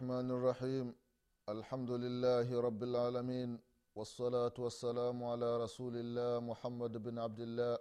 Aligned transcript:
الله 0.00 0.16
الرحمن 0.20 0.30
الرحيم. 0.30 0.86
الحمد 1.48 1.90
لله 1.90 2.48
رب 2.60 2.82
العالمين 2.82 3.60
والصلاة 3.94 4.56
والسلام 4.58 5.24
على 5.24 5.48
رسول 5.64 5.94
الله 5.96 6.40
محمد 6.40 6.92
بن 7.04 7.18
عبد 7.18 7.40
الله 7.40 7.78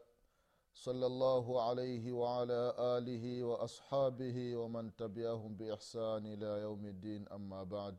صلى 0.73 1.05
الله 1.05 1.45
عليه 1.67 2.11
وعلى 2.11 2.61
آله 2.97 3.43
وأصحابه 3.43 4.37
ومن 4.55 4.95
تبعهم 4.95 5.55
بإحسان 5.55 6.25
إلى 6.25 6.61
يوم 6.67 6.85
الدين. 6.85 7.27
أما 7.31 7.63
بعد 7.63 7.95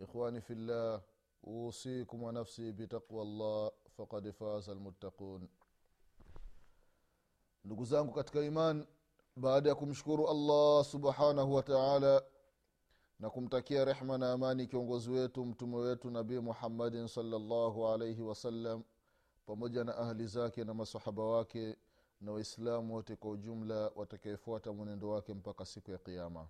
إخواني 0.00 0.40
في 0.40 0.52
الله 0.52 1.02
أوصيكم 1.46 2.22
ونفسي 2.22 2.72
بتقوى 2.72 3.22
الله 3.22 3.70
فقد 3.96 4.30
فاز 4.30 4.70
المتقون. 4.70 5.48
ndugu 7.64 7.84
zangu 7.84 8.12
katika 8.12 8.40
iman 8.40 8.86
baada 9.36 9.68
ya 9.68 9.74
subhanahu 10.84 11.54
wa 11.54 11.62
taala 11.62 12.22
na 13.20 13.30
kumtakia 13.30 13.84
rehma 13.84 14.18
na 14.18 14.32
amani 14.32 14.66
kiongozi 14.66 15.10
wetu 15.10 15.44
mtume 15.44 15.76
wetu 15.76 16.10
nabii 16.10 16.38
muhammadin 16.38 17.08
salllahu 17.08 17.88
alaihi 17.88 18.22
wasallam 18.22 18.82
pamoja 19.46 19.84
na 19.84 19.96
ahli 19.96 20.26
zake 20.26 20.64
na 20.64 20.74
masahaba 20.74 21.22
wake 21.24 21.76
na 22.20 22.32
waislamu 22.32 22.94
wote 22.94 23.16
kwa 23.16 23.30
ujumla 23.30 23.90
watakaefuata 23.94 24.72
mwenendo 24.72 25.08
wake 25.08 25.34
mpaka 25.34 25.64
siku 25.64 25.90
ya 25.90 25.98
kiama 25.98 26.48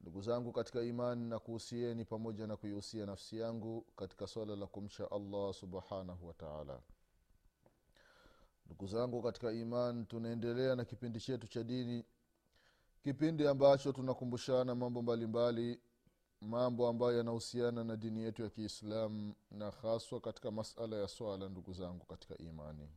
ndugu 0.00 0.20
zangu 0.22 0.52
katika 0.52 0.82
imani 0.82 1.28
na 1.28 1.38
kuhusieni 1.38 2.04
pamoja 2.04 2.46
na 2.46 2.56
kuihusia 2.56 3.06
nafsi 3.06 3.38
yangu 3.38 3.86
katika 3.96 4.26
swala 4.26 4.56
la 4.56 4.66
kumcha 4.66 5.10
allah 5.10 5.54
subhanahu 5.54 6.26
wataala 6.26 6.80
ndugu 8.66 8.86
zangu 8.86 9.22
katika 9.22 9.52
iman 9.52 10.06
tunaendelea 10.06 10.76
na 10.76 10.84
kipindi 10.84 11.20
chetu 11.20 11.46
cha 11.48 11.64
dini 11.64 12.04
kipindi 13.02 13.46
ambacho 13.46 13.92
tunakumbushana 13.92 14.74
mambo 14.74 15.02
mbalimbali 15.02 15.80
mambo 16.40 16.88
ambayo 16.88 17.16
yanahusiana 17.16 17.84
na 17.84 17.96
dini 17.96 18.22
yetu 18.22 18.42
ya 18.42 18.50
kiislamu 18.50 19.34
na 19.50 19.70
haswa 19.70 20.20
katika 20.20 20.50
masala 20.50 20.96
ya 20.96 21.08
swala 21.08 21.48
ndugu 21.48 21.72
zangu 21.72 22.06
katika 22.06 22.38
imani. 22.38 22.88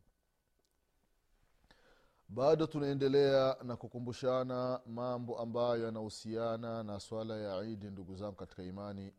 Bado 2.30 2.68
tunaendelea 2.68 3.58
na 3.64 3.76
kukumbushana 3.76 4.80
mambo 4.86 5.40
ambayo 5.40 5.86
yanahusiana 5.86 6.84
na 6.84 7.00
swala 7.00 7.38
ya 7.38 7.64
idi 7.64 7.86
ndugu 7.90 8.16
zangu 8.16 8.36
katika 8.36 8.64
imani. 8.64 9.14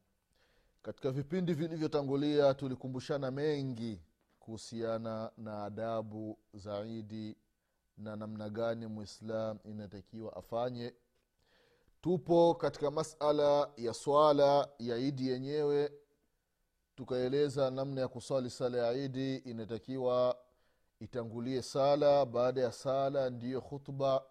Katika 0.83 1.10
vipindi 1.10 1.55
vilivyotangulia 1.55 2.55
tulikumbushana 2.55 3.30
mengi 3.30 4.00
kuhusiana 4.41 5.30
na 5.36 5.64
adabu 5.64 6.38
za 6.55 6.84
idi 6.86 7.36
na 7.98 8.17
namna 8.17 8.51
gani 8.51 8.87
mwislam 8.87 9.59
inatakiwa 9.65 10.37
afanye. 10.37 10.95
Tupo 12.01 12.55
katika 12.55 12.91
masala 12.91 13.71
ya 13.77 13.95
swala 13.95 14.69
ya 14.79 14.97
idi 14.97 15.29
yenyewe. 15.29 15.93
Tukaeleza 16.97 17.71
namna 17.71 18.01
ya 18.01 18.09
kuswali 18.09 18.51
sala 18.51 18.79
ya 18.79 18.93
idi 18.93 19.37
inatakiwa 19.37 20.39
itangulie 21.00 21.62
sala. 21.62 22.27
Baada 22.27 22.61
ya 22.61 22.72
sala 22.72 23.31
ndiyo 23.31 23.61
khutba. 23.61 24.25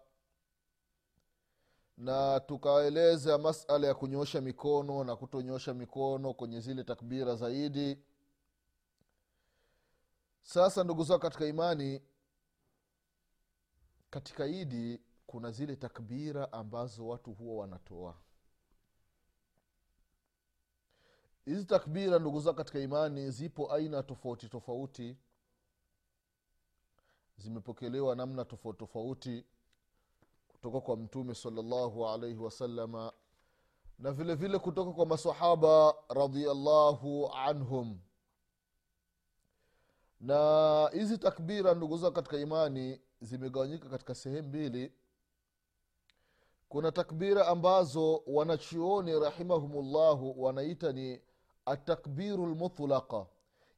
Na 1.98 2.40
tukaeleza 2.40 3.38
masala 3.38 3.86
ya 3.86 3.94
kunyosha 3.94 4.40
mikono 4.40 5.04
na 5.04 5.16
kutonyosha 5.16 5.74
mikono 5.74 6.34
kwenye 6.34 6.60
zile 6.60 6.84
takbira 6.84 7.34
zaidi 7.36 7.98
sasa 10.42 10.84
ndugu 10.84 11.04
zao 11.04 11.18
katika 11.18 11.46
imani 11.46 12.02
katika 14.12 14.46
idi 14.46 15.00
kuna 15.26 15.50
zile 15.50 15.76
takbira 15.76 16.52
ambazo 16.52 17.08
watu 17.08 17.32
huwa 17.32 17.60
wanatoa. 17.60 18.14
Hizi 21.44 21.64
takbira 21.64 22.18
ndugu 22.18 22.40
zao 22.40 22.54
katika 22.54 22.78
imani 22.78 23.30
zipo 23.30 23.72
aina 23.72 24.02
tofauti 24.02 24.48
tofauti. 24.48 25.16
Zimepokelewa 27.36 28.16
namna 28.16 28.44
tofauti 28.44 28.78
tofauti 28.78 29.44
kutoka 30.48 30.80
kwa 30.80 30.96
mtume 30.96 31.34
salallahu 31.34 32.08
alaihi 32.08 32.38
wasalama 32.38 33.12
na 33.98 34.12
vile 34.12 34.34
vile 34.34 34.58
kutoka 34.58 34.92
kwa 34.92 35.06
masahaba 35.06 35.94
radiallahu 36.08 37.30
anhum. 37.34 38.00
Na 40.20 40.90
hizi 40.92 41.18
takbira 41.18 41.74
ndugu 41.74 41.96
zao 41.96 42.10
katika 42.10 42.36
imani 42.38 43.00
zimegawanyika 43.22 43.88
katika 43.88 44.14
sehemu 44.14 44.48
mbili. 44.48 44.92
Kuna 46.68 46.92
takbira 46.92 47.46
ambazo 47.48 48.22
wanachuoni 48.26 49.20
rahimahumullahu 49.20 50.42
wanaita 50.42 50.92
ni 50.92 51.20
atakbiru 51.66 52.46
lmutlaqa 52.46 53.26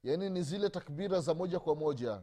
yaani 0.03 0.31
ni 0.31 0.43
zile 0.43 0.71
takbira 0.71 1.21
za 1.21 1.34
moja 1.34 1.60
kwa 1.60 1.75
moja. 1.77 2.22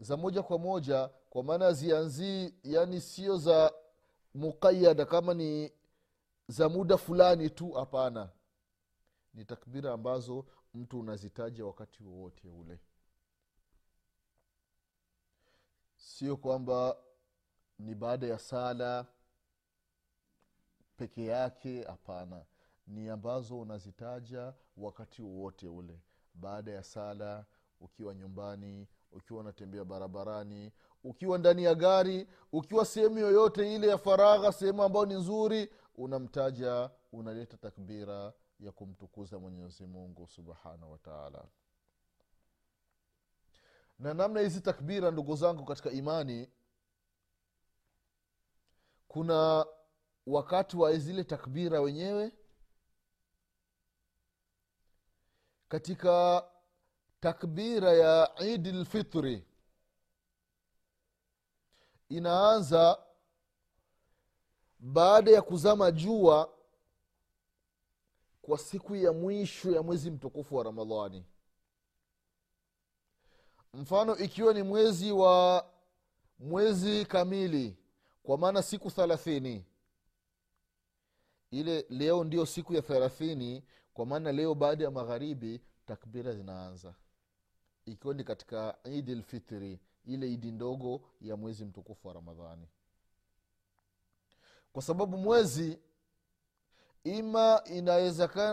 Za 0.00 0.16
moja 0.16 0.42
kwa 0.42 0.58
moja 0.58 1.08
kwa 1.30 1.42
maana 1.42 1.72
zianzii 1.72 2.54
yani 2.64 3.00
sio 3.00 3.36
za 3.36 3.72
muqayada 4.34 5.06
kama 5.06 5.34
ni 5.34 5.72
za 6.48 6.68
muda 6.68 6.96
fulani 6.96 7.50
tu 7.50 7.72
hapana. 7.72 8.28
Ni 9.34 9.44
takbira 9.44 9.92
ambazo 9.92 10.44
mtu 10.74 11.00
unazitaja 11.00 11.66
wakati 11.66 12.04
wowote 12.04 12.48
ule 12.48 12.78
sio 16.04 16.36
kwamba 16.36 16.96
ni 17.78 17.94
baada 17.94 18.26
ya 18.26 18.38
sala 18.38 19.06
peke 20.96 21.24
yake 21.24 21.82
hapana. 21.82 22.44
Ni 22.86 23.08
ambazo 23.08 23.60
unazitaja 23.60 24.54
wakati 24.76 25.22
wowote 25.22 25.68
ule. 25.68 26.00
Baada 26.34 26.72
ya 26.72 26.82
sala 26.82 27.44
ukiwa 27.80 28.14
nyumbani 28.14 28.88
ukiwa 29.12 29.40
unatembea 29.40 29.84
barabarani 29.84 30.72
ukiwa 31.04 31.38
ndani 31.38 31.64
ya 31.64 31.74
gari 31.74 32.28
ukiwa 32.52 32.84
sehemu 32.84 33.18
yoyote 33.18 33.74
ile 33.74 33.86
ya 33.88 33.98
faragha 33.98 34.52
sehemu 34.52 34.82
ambayo 34.82 35.06
ni 35.06 35.14
nzuri 35.14 35.70
unamtaja 35.96 36.90
unaleta 37.12 37.56
takbira 37.56 38.32
ya 38.60 38.72
kumtukuza 38.72 39.38
mwenyezi 39.38 39.86
mungu 39.86 40.28
subhanahu 40.28 40.92
wataala 40.92 41.44
na 43.98 44.14
namna 44.14 44.40
hizi 44.40 44.60
takbira 44.60 45.10
ndugu 45.10 45.36
zangu 45.36 45.64
katika 45.64 45.90
imani 45.90 46.50
kuna 49.08 49.66
wakati 50.26 50.76
wa 50.76 50.96
zile 50.98 51.24
takbira 51.24 51.80
wenyewe 51.80 52.32
katika 55.68 56.44
takbira 57.20 57.92
ya 57.92 58.32
idi 58.40 58.72
lfitri 58.72 59.46
inaanza 62.08 62.98
baada 64.78 65.30
ya 65.30 65.42
kuzama 65.42 65.90
jua 65.90 66.54
kwa 68.42 68.58
siku 68.58 68.96
ya 68.96 69.12
mwisho 69.12 69.70
ya 69.70 69.82
mwezi 69.82 70.10
mtukufu 70.10 70.56
wa 70.56 70.64
ramadhani 70.64 71.24
mfano 73.74 74.16
ikiwa 74.18 74.54
ni 74.54 74.62
mwezi 74.62 75.12
wa 75.12 75.66
mwezi 76.38 77.04
kamili 77.04 77.76
kwa 78.22 78.38
maana 78.38 78.62
siku 78.62 78.90
thalathini. 78.90 79.64
Ile 81.50 81.86
leo 81.90 82.24
ndio 82.24 82.46
siku 82.46 82.74
ya 82.74 82.82
thelathini 82.82 83.64
kwa 83.94 84.06
maana 84.06 84.32
leo 84.32 84.54
baada 84.54 84.84
ya 84.84 84.90
magharibi 84.90 85.60
takbira 85.86 86.32
zinaanza. 86.32 86.94
Ikiwa 87.86 88.14
ni 88.14 88.24
katika 88.24 88.76
idi 88.84 89.14
lfitri 89.14 89.80
ile 90.04 90.32
idi 90.32 90.52
ndogo 90.52 91.00
ya 91.20 91.36
mwezi 91.36 91.64
mtukufu 91.64 92.08
wa 92.08 92.14
ramadhani. 92.14 92.68
Kwa 94.72 94.82
sababu 94.82 95.16
mwezi 95.16 95.78
ima 97.04 97.62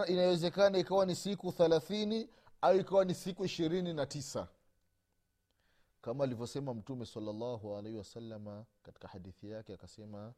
inawezekana 0.08 0.78
ikawa 0.78 1.06
ni 1.06 1.16
siku 1.16 1.52
thelathini 1.52 2.30
au 2.62 2.78
ikawa 2.80 3.06
ni 3.06 3.16
siku 3.16 3.46
ishirini 3.46 3.94
na 3.94 4.06
tisa 4.06 4.48
kama 6.02 6.24
alivyosema 6.24 6.74
mtume 6.74 7.06
salllahu 7.06 7.76
alaihi 7.78 7.98
wasalama 7.98 8.66
katika 8.84 9.08
hadithi 9.08 9.50
yake 9.50 9.74
akasema 9.74 10.34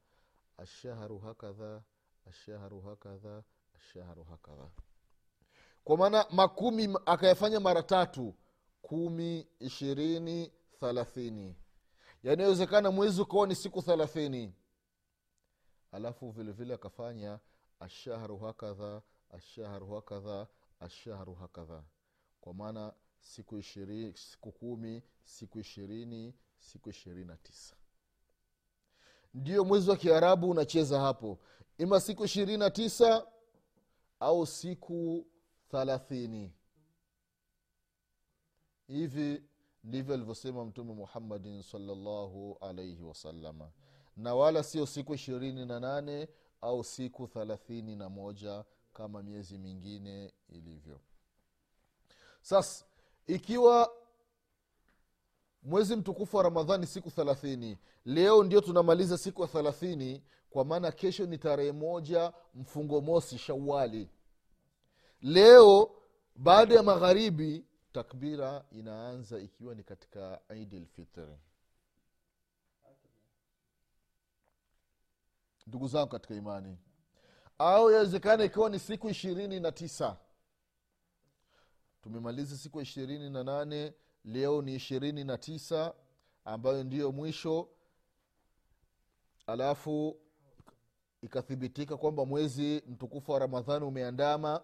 ashahru 0.57 1.19
hakadha 1.19 1.81
ashahru 2.25 2.81
hakadha 2.81 3.43
ashahru 3.75 4.23
hakadha. 4.23 4.69
Kwa 5.83 5.97
maana 5.97 6.25
makumi 6.31 6.97
akayafanya 7.05 7.59
mara 7.59 7.83
tatu 7.83 8.35
kumi 8.81 9.47
ishirini 9.59 10.51
thalathini. 10.79 11.55
Yanayowezekana 12.23 12.91
mwezi 12.91 13.21
ukawa 13.21 13.47
ni 13.47 13.55
siku 13.55 13.81
thalathini. 13.81 14.53
Alafu 15.91 16.31
vile 16.31 16.51
vile 16.51 16.73
akafanya 16.73 17.39
ashahru 17.79 18.37
hakadha 18.37 19.01
ashahru 19.29 19.91
hakadha 19.95 20.47
ashahru 20.79 21.33
hakadha. 21.35 21.83
Kwa 22.41 22.53
maana 22.53 22.93
siku 23.23 23.57
ishirini 23.57 24.17
siku 24.17 24.51
kumi 24.51 25.03
siku 25.23 25.59
ishirini 25.59 26.33
siku 26.59 26.89
ishirini 26.89 27.25
na 27.25 27.37
tisa. 27.37 27.75
Ndiyo 29.33 29.65
mwezi 29.65 29.89
wa 29.89 29.97
kiarabu 29.97 30.49
unacheza 30.49 30.99
hapo. 30.99 31.39
Ima 31.77 31.99
siku 31.99 32.25
ishirini 32.25 32.57
na 32.57 32.69
tisa 32.69 33.27
au 34.19 34.45
siku 34.45 35.25
thalathini. 35.71 36.51
Hivi 38.87 39.43
ndivyo 39.83 40.13
alivyosema 40.13 40.65
mtume 40.65 40.93
muhammadin 40.93 41.61
salllahu 41.61 42.57
alaihi 42.61 43.03
wasalama 43.03 43.71
na 44.17 44.35
wala 44.35 44.63
sio 44.63 44.85
siku 44.85 45.13
ishirini 45.13 45.65
na 45.65 45.79
nane 45.79 46.27
au 46.61 46.83
siku 46.83 47.27
thalathini 47.27 47.95
na 47.95 48.09
moja 48.09 48.65
kama 48.93 49.23
miezi 49.23 49.57
mingine 49.57 50.33
ilivyo. 50.49 50.99
Sasa 52.41 52.85
ikiwa 53.27 53.91
mwezi 55.63 55.95
mtukufu 55.95 56.37
wa 56.37 56.43
ramadhani 56.43 56.87
siku 56.87 57.11
thelathini 57.11 57.77
leo 58.05 58.43
ndio 58.43 58.61
tunamaliza 58.61 59.17
siku 59.17 59.41
ya 59.41 59.47
thelathini 59.47 60.23
kwa 60.49 60.65
maana 60.65 60.91
kesho 60.91 61.25
ni 61.25 61.37
tarehe 61.37 61.71
moja 61.71 62.33
mfungo 62.55 63.01
mosi 63.01 63.37
shawali 63.37 64.09
leo 65.21 65.91
baada 66.35 66.75
ya 66.75 66.83
magharibi 66.83 67.65
takbira 67.91 68.65
inaanza 68.71 69.39
ikiwa 69.39 69.75
ni 69.75 69.83
katika 69.83 70.39
idi 70.55 70.79
lfitri 70.79 71.37
ndugu 75.67 75.87
zangu 75.87 76.07
katika 76.09 76.35
imani 76.35 76.77
au 77.57 77.91
yawezekana 77.91 78.43
ikiwa 78.43 78.69
ni 78.69 78.79
siku 78.79 79.09
ishirini 79.09 79.59
na 79.59 79.71
tisa 79.71 80.17
tumemaliza 82.03 82.57
siku 82.57 82.77
ya 82.77 82.83
ishirini 82.83 83.29
na 83.29 83.43
nane 83.43 83.93
leo 84.25 84.61
ni 84.61 84.75
ishirini 84.75 85.23
na 85.23 85.37
tisa 85.37 85.93
ambayo 86.45 86.83
ndiyo 86.83 87.11
mwisho. 87.11 87.69
Alafu 89.47 90.17
ikathibitika 91.21 91.97
kwamba 91.97 92.25
mwezi 92.25 92.83
mtukufu 92.87 93.31
wa 93.31 93.39
ramadhani 93.39 93.85
umeandama 93.85 94.61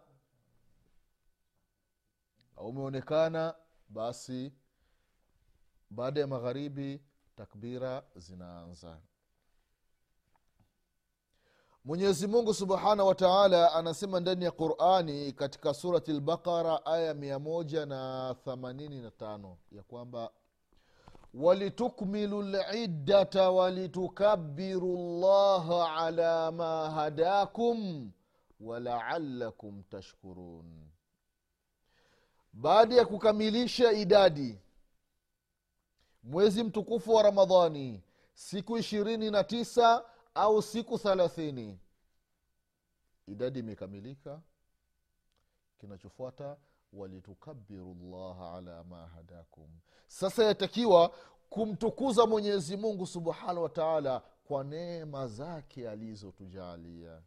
au 2.58 2.68
umeonekana 2.68 3.56
basi 3.90 4.54
baada 5.90 6.20
ya 6.22 6.28
magharibi 6.28 7.02
takbira 7.36 8.04
zinaanza 8.16 9.02
mwenyezi 11.90 12.28
mungu 12.28 12.54
subhanahu 12.54 13.08
wa 13.08 13.16
taala 13.16 13.74
anasema 13.74 14.20
ndani 14.20 14.46
ya 14.46 14.52
qurani 14.52 15.32
katika 15.34 15.74
surati 15.74 16.14
lbaqara 16.14 16.86
aya 16.86 17.14
mia 17.14 17.40
moja 17.40 17.86
na 17.86 18.36
thamanini 18.46 19.02
na 19.02 19.12
tano 19.12 19.58
ya 19.72 19.84
kwamba 19.84 20.32
walitukmilu 21.34 22.42
lidata 22.42 23.52
walitukabiru 23.52 24.98
llaha 25.22 25.96
ala 25.96 26.52
ma 26.52 26.92
hadakum 26.92 28.12
walaalakum 28.60 29.84
tashkurun. 29.84 30.88
Baada 32.54 32.96
ya 32.96 33.06
kukamilisha 33.06 33.92
idadi 33.92 34.60
mwezi 36.24 36.64
mtukufu 36.64 37.14
wa 37.14 37.24
ramadhani 37.24 38.04
siku 38.34 38.78
ishirini 38.78 39.32
na 39.32 39.44
tisa 39.44 40.06
au 40.36 40.62
siku 40.62 40.98
thalathini. 41.00 41.80
Idadi 43.28 43.60
imekamilika. 43.60 44.42
Kinachofuata 45.78 46.58
walitukabiru 46.94 47.94
llaha 47.94 48.54
ala 48.58 48.84
ma 48.84 49.08
hadakum. 49.08 49.70
Sasa 50.08 50.44
yatakiwa 50.44 51.10
kumtukuza 51.50 52.26
mwenyezi 52.26 52.78
mungu 52.78 53.08
subhanahu 53.08 53.64
wataala 53.64 54.20
kwa 54.44 54.64
neema 54.64 55.28
zake 55.28 55.90
alizotujalia. 55.90 57.22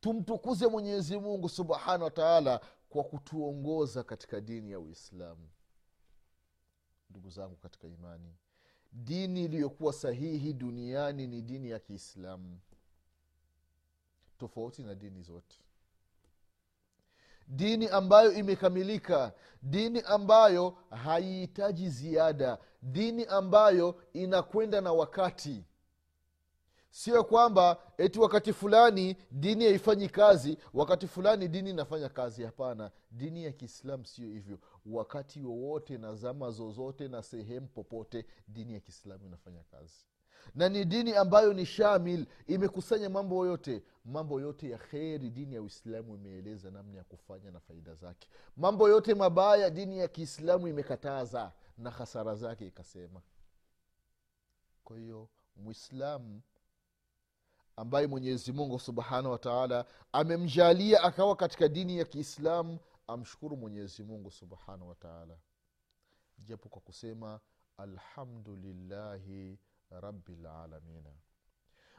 Tumtukuze 0.00 0.66
mwenyezi 0.66 1.18
mungu 1.18 1.48
subhanahu 1.48 2.04
wataala 2.04 2.60
kwa 2.88 3.04
kutuongoza 3.04 4.02
katika 4.02 4.40
dini 4.40 4.70
ya 4.70 4.80
uislamu. 4.80 5.48
Ndugu 7.10 7.30
zangu 7.30 7.56
katika 7.56 7.88
imani 7.88 8.34
dini 8.92 9.44
iliyokuwa 9.44 9.92
sahihi 9.92 10.52
duniani 10.52 11.26
ni 11.26 11.42
dini 11.42 11.70
ya 11.70 11.78
kiislamu. 11.78 12.58
Tofauti 14.38 14.82
na 14.82 14.94
dini 14.94 15.22
zote. 15.22 15.58
Dini 17.48 17.88
ambayo 17.88 18.32
imekamilika 18.32 19.32
dini 19.62 20.00
ambayo 20.00 20.78
haihitaji 20.90 21.88
ziada 21.90 22.58
dini 22.82 23.24
ambayo 23.24 24.02
inakwenda 24.12 24.80
na 24.80 24.92
wakati. 24.92 25.64
Sio 26.90 27.24
kwamba 27.24 27.76
eti 27.98 28.18
wakati 28.18 28.52
fulani 28.52 29.16
dini 29.30 29.64
haifanyi 29.64 30.08
kazi 30.08 30.58
wakati 30.74 31.06
fulani 31.06 31.48
dini 31.48 31.70
inafanya 31.70 32.08
kazi. 32.08 32.42
Hapana 32.44 32.90
dini 33.10 33.44
ya 33.44 33.52
kiislamu 33.52 34.06
sio 34.06 34.26
hivyo 34.28 34.58
wakati 34.86 35.42
wowote 35.42 35.98
na 35.98 36.14
zama 36.14 36.50
zozote 36.50 37.08
na 37.08 37.22
sehemu 37.22 37.66
popote 37.66 38.26
dini 38.48 38.72
ya 38.74 38.80
kiislamu 38.80 39.26
inafanya 39.26 39.62
kazi. 39.64 40.06
Na 40.54 40.68
ni 40.68 40.84
dini 40.84 41.14
ambayo 41.14 41.52
ni 41.52 41.66
shamil 41.66 42.26
imekusanya 42.46 43.10
mambo 43.10 43.46
yote. 43.46 43.82
Mambo 44.04 44.40
yote 44.40 44.70
ya 44.70 44.78
kheri 44.78 45.30
dini 45.30 45.54
ya 45.54 45.62
uislamu 45.62 46.14
imeeleza 46.14 46.70
namna 46.70 46.98
ya 46.98 47.04
kufanya 47.04 47.50
na 47.50 47.60
faida 47.60 47.94
zake. 47.94 48.28
Mambo 48.56 48.88
yote 48.88 49.14
mabaya 49.14 49.70
dini 49.70 49.98
ya 49.98 50.08
kiislamu 50.08 50.68
imekataza 50.68 51.52
na 51.78 51.90
hasara 51.90 52.34
zake 52.34 52.66
ikasema. 52.66 53.22
Kwa 54.84 54.98
hiyo 54.98 55.28
mwislamu 55.56 56.40
ambaye 57.76 58.06
mwenyezi 58.06 58.52
mungu 58.52 58.78
subhanahu 58.78 59.30
wataala 59.32 59.84
amemjalia 60.12 61.02
akawa 61.02 61.36
katika 61.36 61.68
dini 61.68 61.98
ya 61.98 62.04
kiislamu 62.04 62.78
amshukuru 63.12 63.56
mwenyezi 63.56 64.02
mungu 64.02 64.30
subhanahu 64.30 64.88
wataala 64.88 65.38
japo 66.38 66.68
kwa 66.68 66.80
kusema 66.80 67.40
alhamdulillahi 67.76 69.58
rabilalamina 69.90 71.10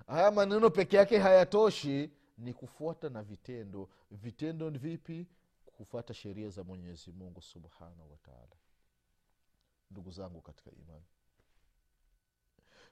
haya 0.07 0.31
maneno 0.31 0.69
peke 0.69 0.97
yake 0.97 1.17
hayatoshi 1.17 2.11
ni 2.37 2.53
kufuata 2.53 3.09
na 3.09 3.23
vitendo. 3.23 3.89
Vitendo 4.11 4.69
ni 4.69 4.77
vipi? 4.77 5.27
Kufuata 5.65 6.13
sheria 6.13 6.49
za 6.49 6.63
mwenyezi 6.63 7.11
mungu 7.11 7.41
subhanahu 7.41 8.11
wataala 8.11 8.55
ndugu 9.91 10.11
zangu 10.11 10.41
katika 10.41 10.71
imani. 10.71 11.05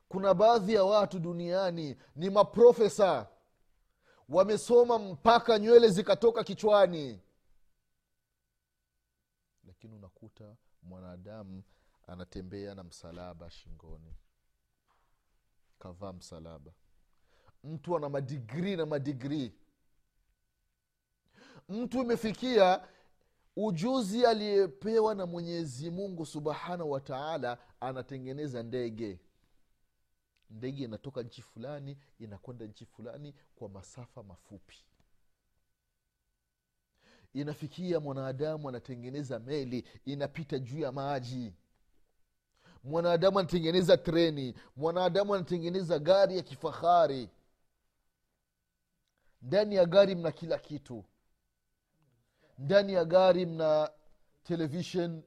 Kuna 0.08 0.34
baadhi 0.34 0.74
ya 0.74 0.84
watu 0.84 1.20
duniani 1.20 1.98
ni 2.16 2.30
maprofesa. 2.30 3.28
Wamesoma 4.30 5.00
mpaka 5.00 5.60
nywele 5.60 5.90
zikatoka 5.90 6.44
kichwani 6.44 7.20
lakini 9.82 9.96
unakuta 9.96 10.56
mwanadamu 10.84 11.64
anatembea 12.08 12.76
na 12.76 12.84
msalaba 12.84 13.50
shingoni. 13.52 14.16
Kavaa 15.80 16.14
msalaba. 16.14 16.72
Mtu 17.64 17.98
ana 17.98 18.10
madigrii 18.10 18.76
na 18.76 18.86
madigrii 18.86 19.52
mtu 21.70 22.02
imefikia 22.02 22.88
ujuzi 23.56 24.26
aliyepewa 24.26 25.16
na 25.16 25.26
mwenyezi 25.26 25.90
mungu 25.90 26.26
subhanahu 26.26 26.92
wa 26.92 27.02
taala 27.02 27.58
anatengeneza 27.80 28.64
ndege. 28.64 29.20
Ndege 30.50 30.84
inatoka 30.84 31.24
nchi 31.24 31.42
fulani 31.42 31.98
inakwenda 32.20 32.66
nchi 32.66 32.86
fulani 32.86 33.36
kwa 33.56 33.70
masafa 33.70 34.24
mafupi 34.24 34.86
inafikia 37.34 38.00
mwanadamu 38.00 38.70
anatengeneza 38.70 39.40
meli 39.40 39.88
inapita 40.06 40.60
juu 40.60 40.80
ya 40.80 40.92
maji. 40.92 41.54
Mwanadamu 42.84 43.40
anatengeneza 43.40 43.98
treni 43.98 44.56
mwanadamu 44.76 45.36
anatengeneza 45.36 46.00
gari 46.00 46.38
ya 46.38 46.44
kifahari. 46.44 47.30
Ndani 49.42 49.76
ya 49.76 49.86
gari 49.86 50.16
mna 50.16 50.32
kila 50.32 50.58
kitu. 50.58 51.06
Ndani 52.58 52.94
ya 52.94 53.06
gari 53.06 53.46
mna 53.46 53.92
televishen 54.44 55.24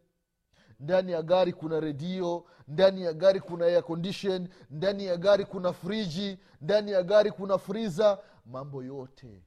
ndani 0.81 1.13
ya 1.13 1.23
gari 1.23 1.53
kuna 1.53 1.81
redio. 1.81 2.47
Ndani 2.69 3.03
ya 3.03 3.13
gari 3.13 3.41
kuna 3.41 3.67
air 3.67 3.83
condition. 3.83 4.49
Ndani 4.71 5.05
ya 5.05 5.17
gari 5.17 5.45
kuna 5.45 5.73
friji. 5.73 6.39
Ndani 6.61 6.91
ya 6.91 7.03
gari 7.03 7.31
kuna 7.33 7.59
friza 7.59 8.19
mambo 8.47 8.83
yote. 8.83 9.43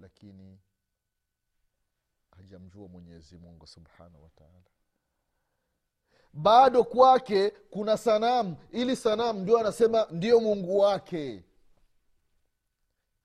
Lakini 0.00 0.58
hajamjua 2.38 2.88
mwenyezi 2.88 3.36
mungu 3.38 3.66
subhanahu 3.66 4.22
wataala 4.24 4.62
bado 6.32 6.84
kwake 6.84 7.50
kuna 7.50 7.96
sanamu. 7.96 8.56
Ili 8.70 8.96
sanamu 8.96 9.40
ndio 9.40 9.58
anasema 9.58 10.06
ndio 10.10 10.40
mungu 10.40 10.78
wake. 10.78 11.44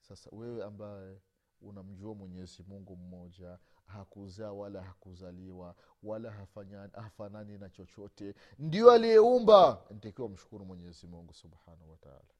Sasa 0.00 0.30
wewe 0.32 0.64
ambaye 0.64 1.20
unamjua 1.60 2.14
mwenyezi 2.14 2.62
mungu 2.62 2.96
mmoja 2.96 3.58
hakuzaa 3.86 4.52
wala 4.52 4.82
hakuzaliwa 4.82 5.74
wala 6.02 6.46
hafanani 6.92 7.58
na 7.58 7.70
chochote 7.70 8.34
ndio 8.58 8.90
aliyeumba. 8.90 9.82
Ntakiwa 9.90 10.28
mshukuru 10.28 10.64
mwenyezi 10.64 11.06
mungu 11.06 11.34
subhanahu 11.34 11.90
wataala 11.90 12.34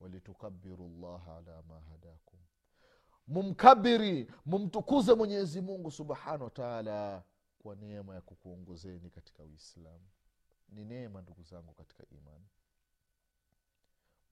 walitukabiru 0.00 0.88
llaha 0.88 1.36
ala 1.36 1.62
ma 1.62 1.80
hadakum 1.80 2.40
mumkabiri 3.28 4.30
mumtukuze 4.46 5.14
mwenyezi 5.14 5.60
mungu 5.60 5.90
subhanahu 5.90 6.44
wataala 6.44 7.22
kwa 7.58 7.74
neema 7.76 8.14
ya 8.14 8.20
kukuongozeni 8.20 9.10
katika 9.10 9.42
uislamu. 9.42 10.06
Ni 10.68 10.84
neema 10.84 11.22
ndugu 11.22 11.42
zangu 11.42 11.72
katika 11.72 12.04
imani. 12.10 12.46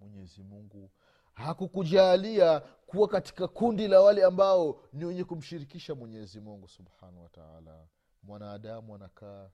Mwenyezi 0.01 0.43
mungu 0.43 0.91
hakukujalia 1.35 2.61
kuwa 2.61 3.09
katika 3.09 3.49
kundi 3.49 3.89
la 3.89 4.01
wale 4.01 4.25
ambao 4.25 4.81
ni 4.93 5.05
wenye 5.05 5.25
kumshirikisha 5.25 5.95
mwenyezi 5.95 6.41
mungu 6.41 6.69
subhanahu 6.69 7.23
wataala 7.23 7.87
mwanadamu 8.23 8.95
anakaa 8.95 9.51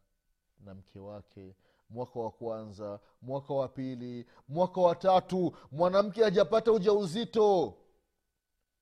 na 0.60 0.74
mke 0.74 0.98
wake 0.98 1.54
mwaka 1.90 2.20
wa 2.20 2.30
kwanza 2.30 3.00
mwaka 3.22 3.54
wa 3.54 3.68
pili 3.68 4.26
mwaka 4.48 4.80
wa 4.80 4.94
tatu. 4.94 5.56
Mwanamke 5.72 6.24
hajapata 6.24 6.72
ujauzito 6.72 7.76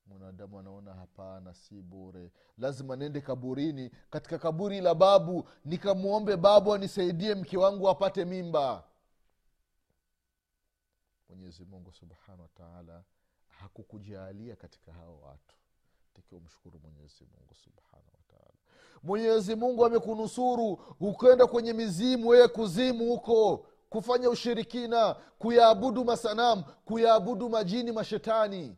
mwanadamu 0.05 0.59
anaona 0.59 0.93
hapana 0.93 1.53
si 1.53 1.81
bure. 1.81 2.31
Lazima 2.57 2.95
nende 2.95 3.21
kaburini. 3.21 3.91
Katika 4.09 4.37
kaburi 4.39 4.81
la 4.81 4.95
babu 4.95 5.47
nikamwombe 5.65 6.37
babu 6.37 6.73
anisaidie 6.73 7.35
mke 7.35 7.57
wangu 7.57 7.89
apate 7.89 8.25
mimba. 8.25 8.83
Mwenyezi 11.29 11.65
mungu 11.65 11.91
subhanahu 11.91 12.41
wataala 12.41 13.03
hakukujaalia 13.47 14.55
katika 14.55 14.93
hao 14.93 15.21
watu. 15.21 15.55
Takiwa 16.13 16.41
mshukuru 16.41 16.79
mwenyezi 16.79 17.25
mungu 17.37 17.53
subhanahu 17.55 18.11
wataala 18.17 18.53
mwenyezi 19.03 19.55
mungu 19.55 19.85
amekunusuru 19.85 20.71
ukenda 20.99 21.47
kwenye 21.47 21.73
mizimu 21.73 22.27
wewe 22.27 22.47
kuzimu 22.47 23.05
huko. 23.05 23.65
Kufanya 23.89 24.29
ushirikina 24.29 25.13
kuyaabudu 25.13 26.05
masanamu 26.05 26.63
kuyaabudu 26.85 27.49
majini 27.49 27.91
mashetani 27.91 28.77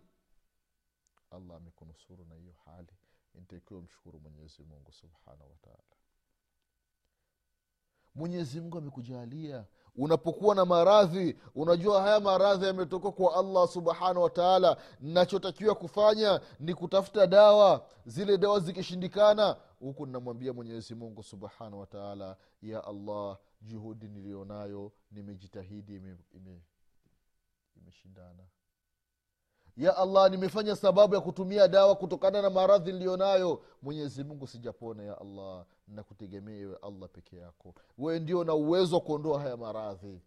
allah 1.31 1.57
amekunusuru 1.57 2.25
na 2.25 2.35
hiyo 2.35 2.53
hali 2.65 2.93
ntakiwa 3.35 3.81
mshukuru 3.81 4.19
mwenyezi 4.19 4.63
mungu 4.63 4.91
subhanahu 4.91 5.51
wataala 5.51 5.97
mwenyezi 8.17 8.61
mungu 8.61 8.77
amekujalia. 8.77 9.65
Unapokuwa 9.95 10.55
na 10.55 10.65
maradhi 10.65 11.37
unajua 11.55 12.01
haya 12.01 12.19
maradhi 12.19 12.65
yametoka 12.65 13.11
kwa 13.11 13.35
allah 13.35 13.67
subhanahu 13.67 14.21
wataala 14.23 14.77
nachotakiwa 14.99 15.75
kufanya 15.75 16.41
ni 16.59 16.73
kutafuta 16.73 17.27
dawa. 17.27 17.85
Zile 18.05 18.37
dawa 18.37 18.59
zikishindikana 18.59 19.57
huku 19.79 20.05
namwambia 20.05 20.53
mwenyezi 20.53 20.95
mungu 20.95 21.23
subhanahu 21.23 21.79
wataala 21.79 22.37
ya 22.61 22.83
allah 22.83 23.37
juhudi 23.61 24.07
niliyonayo 24.07 24.91
nimejitahidi 25.11 25.95
imeshindana 25.95 26.19
ime, 26.33 26.61
ime 27.75 28.47
ya 29.77 29.97
allah 29.97 30.31
nimefanya 30.31 30.75
sababu 30.75 31.15
ya 31.15 31.21
kutumia 31.21 31.67
dawa 31.67 31.95
kutokana 31.95 32.41
na 32.41 32.49
maradhi 32.49 32.91
niliyonayo 32.91 33.63
mwenyezi 33.81 34.23
mungu 34.23 34.47
sijapona 34.47 35.03
ya 35.03 35.21
allah. 35.21 35.65
Nakutegemea 35.87 36.55
ewe 36.57 36.77
allah 36.81 37.09
peke 37.09 37.37
yako. 37.37 37.75
Wewe 37.97 38.19
ndio 38.19 38.43
na 38.43 38.53
uwezo 38.53 38.95
wa 38.95 39.01
kuondoa 39.01 39.39
haya 39.39 39.57
maradhi. 39.57 40.21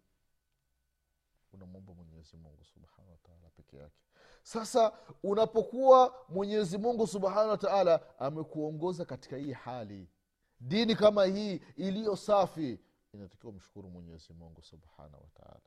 Unamwomba 1.53 1.93
mungu 1.93 2.23
subhanahu 2.63 3.11
wataala 3.11 3.49
peke 3.55 3.77
yake. 3.77 4.01
Sasa 4.43 4.93
unapokuwa 5.23 6.15
mwenyezi 6.29 6.77
mungu 6.77 7.07
subhanahu 7.07 7.49
wataala 7.49 8.19
amekuongoza 8.19 9.05
katika 9.05 9.37
hii 9.37 9.51
hali. 9.51 10.09
Dini 10.59 10.95
kama 10.95 11.25
hii 11.25 11.61
iliyo 11.75 12.15
safi 12.15 12.79
inatakiwa 13.13 13.53
mshukuru 13.53 13.89
mwenyezi 13.89 14.33
mungu 14.33 14.61
subhanahu 14.61 15.23
wataala 15.23 15.61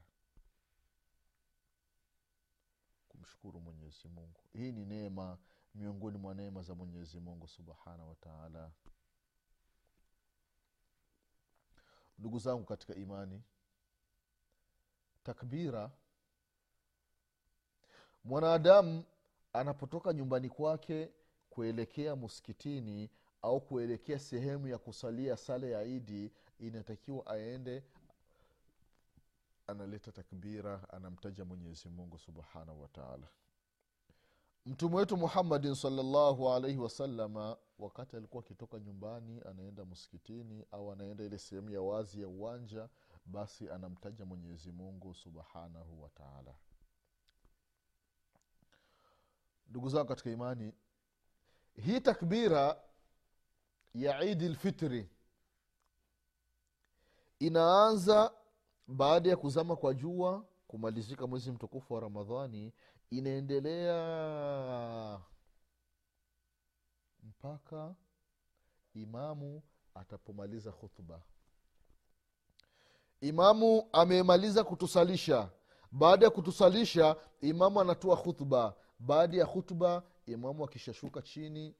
kumshukuru 3.14 3.60
mwenyezi 3.60 4.08
mungu. 4.08 4.40
Hii 4.52 4.72
ni 4.72 4.84
neema 4.84 5.38
miongoni 5.74 6.18
mwa 6.18 6.34
neema 6.34 6.62
za 6.62 6.74
mwenyezi 6.74 7.20
mungu 7.20 7.48
subhanahu 7.48 8.08
wataala 8.08 8.70
ndugu 12.18 12.38
zangu 12.38 12.64
katika 12.64 12.94
imani 12.94 13.42
takbira 15.22 15.90
mwanadamu 18.24 19.04
anapotoka 19.52 20.12
nyumbani 20.12 20.48
kwake 20.48 21.10
kuelekea 21.50 22.16
muskitini 22.16 23.10
au 23.42 23.60
kuelekea 23.60 24.18
sehemu 24.18 24.68
ya 24.68 24.78
kusalia 24.78 25.36
sala 25.36 25.66
ya 25.66 25.82
idi 25.82 26.32
inatakiwa 26.58 27.26
aende 27.26 27.82
analeta 29.66 30.12
takbira 30.12 30.88
anamtaja 30.90 31.44
mwenyezi 31.44 31.88
mungu 31.88 32.18
subhanahu 32.18 32.82
wataala 32.82 33.28
mtume 34.66 34.96
wetu 34.96 35.16
muhammadin 35.16 35.74
salllahu 35.74 36.50
alaihi 36.52 36.78
wasalama 36.78 37.56
wakati 37.78 38.16
alikuwa 38.16 38.42
akitoka 38.44 38.80
nyumbani 38.80 39.40
anaenda 39.40 39.84
msikitini 39.84 40.64
au 40.72 40.92
anaenda 40.92 41.24
ile 41.24 41.38
sehemu 41.38 41.70
ya 41.70 41.82
wazi 41.82 42.20
ya 42.22 42.28
uwanja 42.28 42.88
basi 43.24 43.70
anamtaja 43.70 44.24
mwenyezi 44.24 44.72
mungu 44.72 45.14
subhanahu 45.14 46.02
wataala 46.02 46.54
ndugu 49.66 49.88
zangu 49.88 50.08
katika 50.08 50.30
imani 50.30 50.72
hii 51.74 52.00
takbira 52.00 52.82
ya 53.94 54.22
idi 54.24 54.48
lfitri 54.48 55.10
inaanza 57.38 58.32
baada 58.88 59.30
ya 59.30 59.36
kuzama 59.36 59.76
kwa 59.76 59.94
jua 59.94 60.44
kumalizika 60.66 61.26
mwezi 61.26 61.52
mtukufu 61.52 61.94
wa 61.94 62.00
ramadhani 62.00 62.72
inaendelea 63.10 63.94
mpaka 67.22 67.94
imamu 68.94 69.62
atapomaliza 69.94 70.72
khutba. 70.72 71.22
Imamu 73.20 73.88
amemaliza 73.92 74.64
kutusalisha. 74.64 75.50
Baada 75.92 76.24
ya 76.26 76.30
kutusalisha 76.30 77.16
imamu 77.40 77.80
anatoa 77.80 78.16
khutba. 78.16 78.76
Baada 78.98 79.36
ya 79.36 79.46
khutba 79.46 80.02
imamu 80.26 80.64
akishashuka 80.64 81.22
chini 81.22 81.74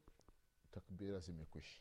takbira 0.70 1.18
zimekwisha 1.18 1.80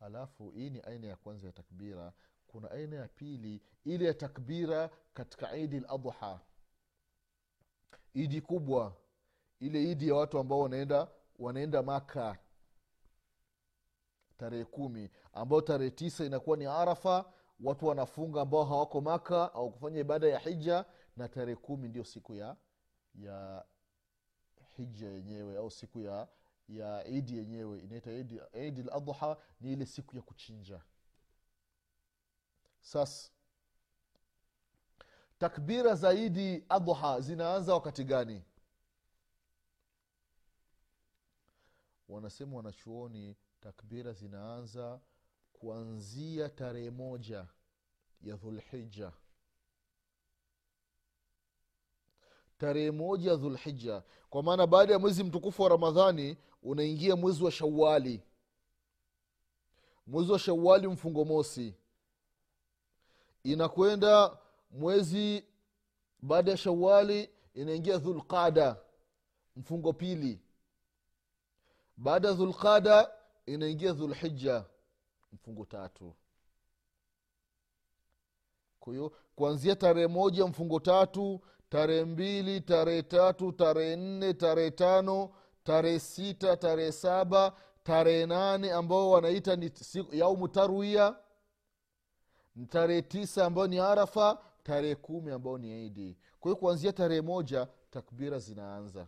alafu 0.00 0.50
hii 0.50 0.70
ni 0.70 0.80
aina 0.80 1.06
ya 1.06 1.16
kwanza 1.16 1.46
ya 1.46 1.52
takbira. 1.52 2.12
Kuna 2.46 2.70
aina 2.70 2.96
ya 2.96 3.08
pili 3.08 3.62
ile 3.84 4.04
ya 4.04 4.14
takbira 4.14 4.90
katika 5.14 5.56
idi 5.56 5.80
ladha 5.80 6.40
idi 8.14 8.40
kubwa. 8.40 8.96
Ile 9.60 9.90
idi 9.90 10.08
ya 10.08 10.14
watu 10.14 10.38
ambao 10.38 10.60
wanaenda 10.60 11.08
wanaenda 11.38 11.82
maka 11.82 12.38
tarehe 14.36 14.64
kumi. 14.64 15.10
Ambayo 15.32 15.62
tarehe 15.62 15.90
tisa 15.90 16.24
inakuwa 16.24 16.56
ni 16.56 16.66
arafa. 16.66 17.32
Watu 17.60 17.86
wanafunga 17.86 18.40
ambao 18.42 18.64
hawako 18.64 19.00
maka 19.00 19.54
au 19.54 19.70
kufanya 19.72 20.00
ibada 20.00 20.28
ya 20.28 20.38
hija 20.38 20.84
na 21.16 21.28
tarehe 21.28 21.56
kumi 21.56 21.88
ndio 21.88 22.04
siku 22.04 22.34
ya 22.34 22.56
ya 23.14 23.64
hija 24.76 25.08
yenyewe 25.08 25.56
au 25.56 25.70
siku 25.70 26.00
ya 26.00 26.28
ya 26.70 27.04
idi 27.06 27.36
yenyewe 27.38 27.78
inaita 27.80 28.12
idi, 28.12 28.82
ladha 28.82 29.36
ni 29.60 29.72
ile 29.72 29.86
siku 29.86 30.16
ya 30.16 30.22
kuchinja. 30.22 30.82
Sasa 32.80 33.30
takbira 35.38 35.94
za 35.94 36.12
idi 36.12 36.64
adha 36.68 37.20
zinaanza 37.20 37.74
wakati 37.74 38.04
gani? 38.04 38.42
Wanasema 42.08 42.56
wanachuoni 42.56 43.36
takbira 43.60 44.12
zinaanza 44.12 45.00
kuanzia 45.52 46.48
tarehe 46.48 46.90
moja 46.90 47.46
ya 48.20 48.36
dhulhija 48.36 49.12
tarehe 52.58 52.90
moja 52.90 53.30
ya 53.30 53.36
dhulhija 53.36 54.02
kwa 54.30 54.42
maana 54.42 54.66
baada 54.66 54.92
ya 54.92 54.98
mwezi 54.98 55.24
mtukufu 55.24 55.62
wa 55.62 55.68
ramadhani 55.68 56.36
unaingia 56.62 57.16
mwezi 57.16 57.44
wa 57.44 57.50
shawali 57.50 58.22
mwezi 60.06 60.32
wa 60.32 60.38
shawali 60.38 60.88
mfungo 60.88 61.24
mosi. 61.24 61.74
Inakwenda 63.42 64.38
mwezi 64.70 65.44
baada 66.22 66.50
ya 66.50 66.56
shawali 66.56 67.30
inaingia 67.54 67.98
dhulqada 67.98 68.76
mfungo 69.56 69.92
pili. 69.92 70.40
Baada 71.96 72.28
ya 72.28 72.34
dhulqada 72.34 73.10
inaingia 73.46 73.92
dhulhija 73.92 74.64
mfungo 75.32 75.64
tatu. 75.64 76.14
Kwa 78.80 78.92
hiyo 78.92 79.12
kuanzia 79.36 79.76
tarehe 79.76 80.06
moja 80.06 80.46
mfungo 80.46 80.80
tatu 80.80 81.40
tarehe 81.68 82.04
mbili 82.04 82.60
tarehe 82.60 83.02
tatu 83.02 83.52
tarehe 83.52 83.96
nne 83.96 84.34
tarehe 84.34 84.70
tano 84.70 85.30
tarehe 85.64 85.98
sita 86.00 86.56
tarehe 86.56 86.92
saba 86.92 87.56
tarehe 87.82 88.26
nane 88.26 88.72
ambao 88.72 89.10
wanaita 89.10 89.56
ni 89.56 89.72
yaumu 90.12 90.48
tarwia. 90.48 91.16
Tarehe 92.68 93.02
tisa 93.02 93.46
ambayo 93.46 93.66
ni 93.66 93.78
arafa 93.78 94.42
tarehe 94.62 94.94
kumi 94.94 95.32
ambao 95.32 95.58
ni 95.58 95.86
idi 95.86 96.18
kwa 96.40 96.48
hiyo 96.50 96.56
kuanzia 96.56 96.92
tarehe 96.92 97.20
moja 97.20 97.68
takbira 97.90 98.38
zinaanza. 98.38 99.06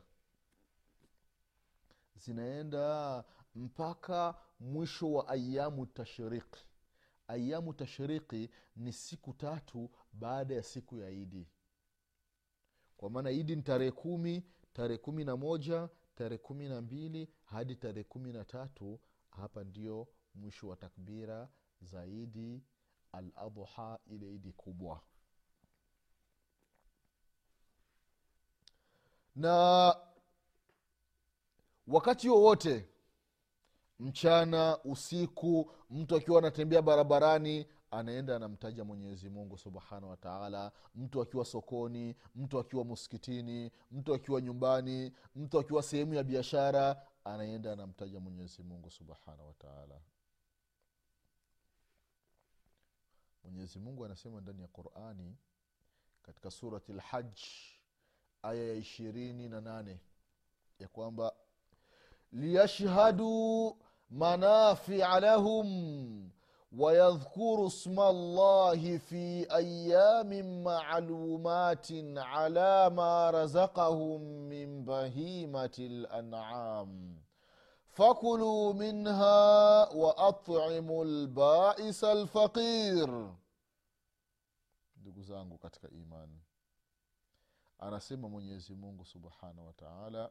Zinaenda 2.16 3.24
mpaka 3.54 4.34
mwisho 4.60 5.12
wa 5.12 5.28
ayamu 5.28 5.86
tashriki 5.86 6.66
ayamu 7.28 7.72
tashriki 7.74 8.50
ni 8.76 8.92
siku 8.92 9.32
tatu 9.32 9.90
baada 10.12 10.54
ya 10.54 10.62
siku 10.62 10.96
ya 10.96 11.10
idi 11.10 11.48
kwa 12.96 13.10
maana 13.10 13.30
idi 13.30 13.56
ni 13.56 13.62
tarehe 13.62 13.90
kumi 13.90 14.44
tarehe 14.72 14.98
kumi 14.98 15.24
na 15.24 15.36
moja 15.36 15.88
tarehe 16.14 16.38
kumi 16.38 16.68
na 16.68 16.80
mbili 16.80 17.28
hadi 17.44 17.76
tarehe 17.76 18.04
kumi 18.04 18.32
na 18.32 18.44
tatu 18.44 19.00
hapa 19.30 19.64
ndio 19.64 20.08
mwisho 20.34 20.68
wa 20.68 20.76
takbira 20.76 21.48
za 21.80 22.06
idi 22.06 22.62
al 23.12 23.32
adha 23.36 23.98
ile 24.06 24.34
idi 24.34 24.52
kubwa. 24.52 25.02
Na 29.36 29.96
wakati 31.86 32.28
wowote 32.28 32.88
mchana 34.00 34.78
usiku 34.84 35.70
mtu 35.90 36.16
akiwa 36.16 36.38
anatembea 36.38 36.82
barabarani 36.82 37.66
anaenda 37.92 38.36
anamtaja 38.36 38.84
mwenyezi 38.84 39.28
mungu 39.28 39.58
subhanahu 39.58 40.10
wataala 40.10 40.72
mtu 40.94 41.22
akiwa 41.22 41.44
sokoni 41.44 42.16
mtu 42.34 42.58
akiwa 42.58 42.84
muskitini 42.84 43.70
mtu 43.90 44.14
akiwa 44.14 44.40
nyumbani 44.40 45.12
mtu 45.36 45.58
akiwa 45.58 45.82
sehemu 45.82 46.14
ya 46.14 46.24
biashara 46.24 47.06
anaenda 47.24 47.72
anamtaja 47.72 48.20
mwenyezi 48.20 48.62
mungu 48.62 48.90
subhanahu 48.90 49.46
wataala 49.48 50.00
mwenyezi 53.44 53.78
mungu 53.78 54.04
anasema 54.04 54.40
ndani 54.40 54.62
ya 54.62 54.68
qurani 54.68 55.36
katika 56.22 56.50
surati 56.50 56.92
lhaj 56.92 57.38
aya 58.42 58.64
ya 58.64 58.74
ishirini 58.74 59.48
na 59.48 59.60
nane 59.60 60.00
ya 60.78 60.88
kwamba 60.88 61.32
liyashhaduu 62.32 63.76
manafia 64.10 65.20
lahum 65.20 66.30
ويذكروا 66.77 67.67
اسم 67.67 67.99
الله 67.99 68.97
في 68.97 69.55
ايام 69.55 70.63
معلومات 70.63 71.87
على 72.17 72.89
ما 72.89 73.29
رزقهم 73.29 74.21
من 74.21 74.85
بهيمه 74.85 75.75
الانعام 75.79 77.21
فكلوا 77.87 78.73
منها 78.73 79.89
واطعموا 79.93 81.05
البائس 81.05 82.03
الفقير 82.03 83.33
ndugu 84.97 85.21
zangu 85.23 85.57
katika 85.57 85.89
imani 85.89 86.41
anasema 87.79 88.29
mwenyezi 88.29 88.73
mungu 88.75 89.05
subhanahu 89.05 89.67
wa 89.67 89.73
taala 89.73 90.29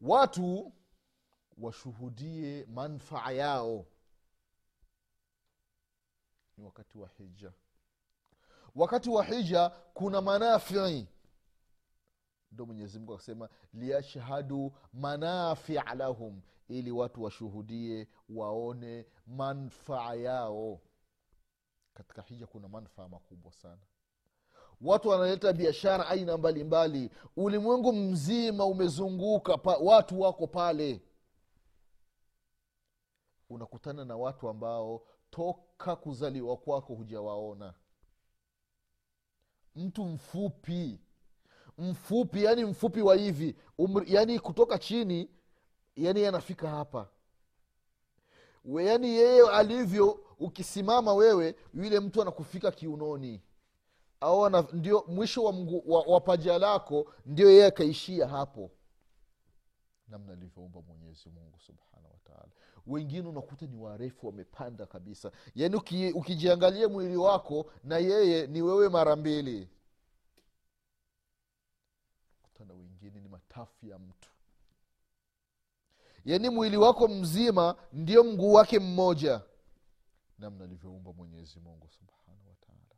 watu 0.00 0.72
washuhudie 1.57 2.65
manfaa 2.65 3.31
yao. 3.31 3.85
Ni 6.57 6.63
wakati 6.63 6.97
wa 6.97 7.07
hija. 7.07 7.51
Wakati 8.75 9.09
wa 9.09 9.23
hija 9.23 9.69
kuna 9.93 10.21
manafii. 10.21 11.07
Ndo 12.51 12.65
mwenyezimngu 12.65 13.13
akasema 13.13 13.49
liyashhadu 13.73 14.73
manafia 14.93 15.93
lahum 15.95 16.41
ili 16.67 16.91
watu 16.91 17.23
washuhudie 17.23 18.07
waone 18.29 19.05
manfaa 19.27 20.13
yao. 20.13 20.79
Katika 21.93 22.21
hija 22.21 22.47
kuna 22.47 22.67
manfaa 22.67 23.07
makubwa 23.07 23.51
sana. 23.53 23.81
Watu 24.81 25.09
wanaleta 25.09 25.53
biashara 25.53 26.07
aina 26.07 26.37
mbalimbali. 26.37 27.09
Ulimwengu 27.35 27.93
mzima 27.93 28.65
umezunguka 28.65 29.57
pa, 29.57 29.77
watu 29.77 30.21
wako 30.21 30.47
pale 30.47 31.01
unakutana 33.51 34.05
na 34.05 34.17
watu 34.17 34.49
ambao 34.49 35.01
toka 35.31 35.95
kuzaliwa 35.95 36.57
kwako 36.57 36.93
hujawaona. 36.93 37.73
Mtu 39.75 40.05
mfupi 40.05 40.99
mfupi 41.77 42.43
yani 42.43 42.65
mfupi 42.65 43.01
wa 43.01 43.15
hivi 43.15 43.55
yani 44.05 44.39
kutoka 44.39 44.77
chini 44.77 45.29
yani 45.95 46.25
anafika 46.25 46.69
hapa. 46.69 47.09
We, 48.65 48.85
yani 48.85 49.07
yeye 49.09 49.49
alivyo 49.49 50.11
ukisimama 50.39 51.13
wewe 51.13 51.55
yule 51.73 51.99
mtu 51.99 52.21
anakufika 52.21 52.71
kiunoni. 52.71 53.41
Au 54.19 54.49
ndio 54.73 55.03
mwisho 55.07 55.43
wa, 55.43 55.53
wa, 55.85 56.01
wa 56.01 56.21
paja 56.21 56.57
lako 56.57 57.13
ndio 57.25 57.49
yeye 57.49 57.65
akaishia 57.65 58.27
hapo. 58.27 58.71
Namna 60.07 60.33
alivyoumba 60.33 60.81
mwenyezi 60.81 61.29
mungu 61.29 61.59
subhanahu 61.59 62.13
wataala 62.13 62.51
wengine 62.87 63.27
unakuta 63.29 63.65
ni 63.67 63.75
warefu 63.77 64.27
wamepanda 64.27 64.85
kabisa. 64.85 65.31
Yaani 65.55 65.75
uki, 65.75 66.11
ukijiangalia 66.11 66.89
mwili 66.89 67.17
wako 67.17 67.71
na 67.83 67.97
yeye 67.97 68.47
ni 68.47 68.61
wewe 68.61 68.89
mara 68.89 69.15
mbili. 69.15 69.69
Kutana 72.43 72.73
wengine 72.73 73.19
ni 73.19 73.27
matafu 73.29 73.85
ya 73.87 73.99
mtu. 73.99 74.29
Yaani 76.25 76.49
mwili 76.49 76.77
wako 76.77 77.07
mzima 77.07 77.75
ndio 77.93 78.23
mguu 78.23 78.53
wake 78.53 78.79
mmoja. 78.79 79.41
Namna 80.39 80.63
alivyoumba 80.63 81.13
mwenyezi 81.13 81.59
mungu 81.59 81.89
subhanahu 81.89 82.49
wataala 82.49 82.95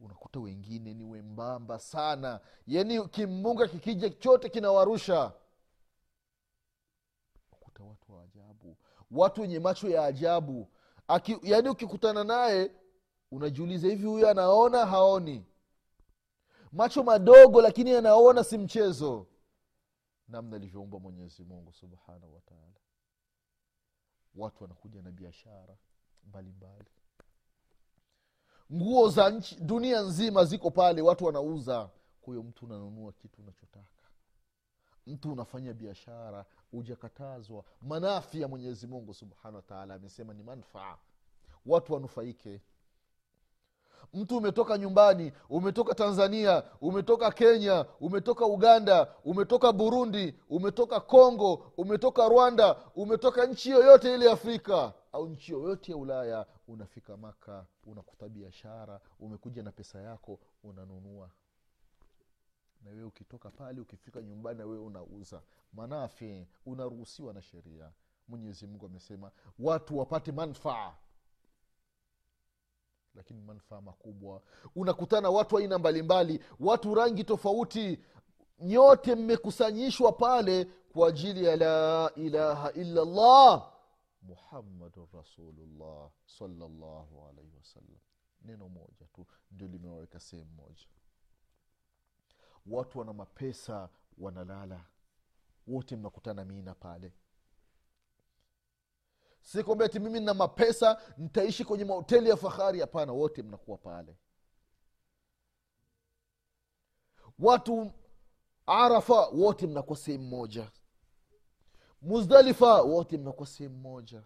unakuta 0.00 0.40
wengine 0.40 0.94
ni 0.94 1.04
wembamba 1.04 1.78
sana. 1.78 2.40
Yaani 2.66 3.08
kimbunga 3.08 3.68
kikija 3.68 4.10
chote 4.10 4.48
kinawarusha 4.48 5.32
unakuta 7.52 7.82
watu 7.84 8.12
wa 8.12 8.22
ajabu 8.22 8.76
watu 9.10 9.40
wenye 9.40 9.58
macho 9.58 9.88
ya 9.88 10.04
ajabu. 10.04 10.68
Aki, 11.08 11.38
yaani 11.42 11.68
ukikutana 11.68 12.24
naye 12.24 12.70
unajiuliza 13.30 13.88
hivi 13.88 14.06
huyu 14.06 14.28
anaona 14.28 14.86
haoni? 14.86 15.44
Macho 16.72 17.02
madogo 17.02 17.62
lakini 17.62 17.92
anaona 17.94 18.44
si 18.44 18.58
mchezo. 18.58 19.26
Namna 20.28 20.56
alivyoumba 20.56 20.98
mwenyezi 20.98 21.44
mungu 21.44 21.72
subhanahu 21.72 22.34
wataala 22.34 22.80
watu 24.34 24.62
wanakuja 24.64 25.02
na 25.02 25.10
biashara 25.10 25.76
mbalimbali. 26.24 26.84
Nguo 28.72 29.08
za 29.08 29.30
nchi 29.30 29.56
dunia 29.60 30.00
nzima 30.00 30.44
ziko 30.44 30.70
pale 30.70 31.02
watu 31.02 31.24
wanauza. 31.24 31.90
Kwa 32.20 32.34
hiyo 32.34 32.42
mtu 32.42 32.64
unanunua 32.64 33.12
kitu 33.12 33.42
unachotaka. 33.42 33.88
Mtu 35.06 35.32
unafanya 35.32 35.72
biashara 35.74 36.44
ujakatazwa 36.78 37.64
manafi 37.82 38.40
ya 38.40 38.48
mwenyezi 38.48 38.86
mungu 38.86 39.14
subhanahu 39.14 39.56
wataala 39.56 39.94
amesema 39.94 40.34
ni 40.34 40.42
manfaa. 40.42 40.96
Watu 41.66 41.92
wanufaike. 41.94 42.60
Mtu 44.14 44.36
umetoka 44.36 44.78
nyumbani 44.78 45.32
umetoka 45.50 45.94
tanzania 45.94 46.62
umetoka 46.80 47.30
kenya 47.30 47.86
umetoka 48.00 48.46
uganda 48.46 49.14
umetoka 49.24 49.72
burundi 49.72 50.34
umetoka 50.50 51.00
kongo 51.00 51.72
umetoka 51.76 52.28
rwanda 52.28 52.76
umetoka 52.96 53.46
nchi 53.46 53.70
yoyote 53.70 54.14
ile 54.14 54.30
afrika 54.30 54.92
au 55.12 55.28
nchi 55.28 55.52
yoyote 55.52 55.92
ya 55.92 55.98
ulaya 55.98 56.46
unafika 56.68 57.16
maka 57.16 57.66
unakuta 57.86 58.28
biashara 58.28 59.00
umekuja 59.20 59.62
na 59.62 59.72
pesa 59.72 60.00
yako 60.00 60.38
unanunua 60.64 61.30
na 62.84 62.90
wewe 62.90 63.04
ukitoka 63.04 63.50
pale 63.50 63.80
ukifika 63.80 64.22
nyumbani 64.22 64.58
na 64.58 64.64
wewe 64.66 64.78
unauza. 64.84 65.42
Manafi 65.72 66.46
unaruhusiwa 66.66 67.32
na 67.32 67.42
sheria. 67.42 67.92
Mwenyezi 68.28 68.66
mungu 68.66 68.86
amesema 68.86 69.30
watu 69.58 69.98
wapate 69.98 70.32
manfaa. 70.32 70.94
Lakini 73.14 73.40
manfaa 73.40 73.80
makubwa. 73.80 74.42
Unakutana 74.76 75.30
watu 75.30 75.58
aina 75.58 75.78
mbalimbali 75.78 76.44
watu 76.60 76.94
rangi 76.94 77.24
tofauti. 77.24 78.00
Nyote 78.60 79.14
mmekusanyishwa 79.14 80.12
pale 80.12 80.64
kwa 80.92 81.08
ajili 81.08 81.44
ya 81.44 81.56
la 81.56 82.12
ilaha 82.16 82.72
illallah 82.72 83.72
muhammadun 84.22 85.06
rasulullah 85.12 86.10
salllahu 86.26 87.26
alaihi 87.28 87.56
wasallam. 87.56 87.98
Neno 88.42 88.68
moja 88.68 89.06
tu 89.14 89.26
ndio 89.50 89.68
limewaweka 89.68 90.20
sehemu 90.20 90.50
moja 90.50 90.86
watu 92.66 92.98
wana 92.98 93.12
mapesa 93.12 93.88
wanalala. 94.18 94.84
Wote 95.66 95.96
mnakutana 95.96 96.44
mina 96.44 96.74
pale. 96.74 97.12
Sikwambia 99.42 99.88
ti 99.88 99.98
mimi 99.98 100.20
nina 100.20 100.34
mapesa 100.34 101.02
nitaishi 101.18 101.64
kwenye 101.64 101.84
mahoteli 101.84 102.28
ya 102.30 102.36
fahari. 102.36 102.80
Hapana 102.80 103.12
wote 103.12 103.42
mnakuwa 103.42 103.78
pale. 103.78 104.16
Watu 107.38 107.92
arafa 108.66 109.26
wote 109.28 109.66
mnakuwa 109.66 109.98
sehemu 109.98 110.24
moja. 110.24 110.70
Muzdalifa 112.02 112.82
wote 112.82 113.18
mnakuwa 113.18 113.46
sehemu 113.46 113.76
moja. 113.76 114.22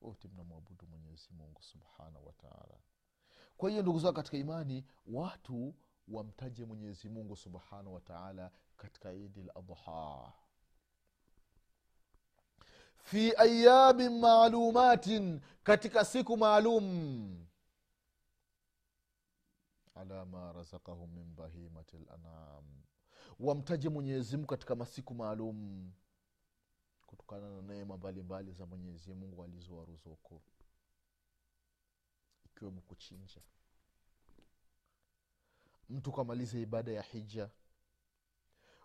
Wote 0.00 0.28
mnamwabudu 0.28 0.86
mwenyezi 0.86 1.28
mungu 1.32 1.62
subhanahu 1.62 2.26
wataala 2.26 2.78
kwa 3.58 3.70
hiyo 3.70 3.82
ndugu 3.82 3.98
zao 3.98 4.12
katika 4.12 4.36
imani 4.36 4.84
watu 5.06 5.74
wamtaje 6.10 6.64
mwenyezi 6.64 7.08
mungu 7.08 7.36
subhanahu 7.36 7.94
wataala 7.94 8.50
katika 8.76 9.12
idi 9.12 9.42
ladha 9.42 10.32
fi 13.02 13.32
ayamin 13.36 14.18
maalumatin 14.20 15.40
katika 15.62 16.04
siku 16.04 16.36
maalum. 16.36 17.46
Ala 19.94 20.24
ma 20.24 20.52
razakahum 20.52 21.10
min 21.14 21.34
bahimati 21.34 21.96
lanam 21.98 22.64
wamtaje 23.40 23.88
mwenyezi 23.88 24.36
mungu 24.36 24.46
katika 24.48 24.74
masiku 24.74 25.14
maalum 25.14 25.92
kutokana 27.06 27.50
na 27.50 27.62
neema 27.62 27.96
mbalimbali 27.96 28.52
za 28.52 28.66
mwenyezi 28.66 29.14
mungu 29.14 29.44
alizowaruzuku. 29.44 30.42
Ikiwemo 32.44 32.80
kuchinja 32.80 33.40
mtu 35.90 36.12
kamaliza 36.12 36.58
ibada 36.58 36.92
ya 36.92 37.02
hija 37.02 37.48